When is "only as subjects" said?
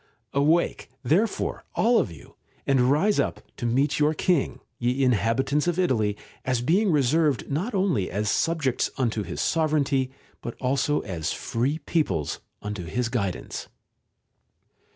7.75-8.89